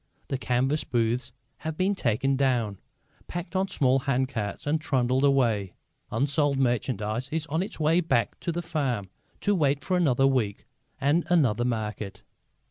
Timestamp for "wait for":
9.53-9.95